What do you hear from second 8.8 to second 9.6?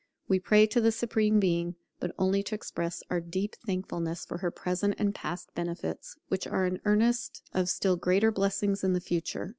in the future.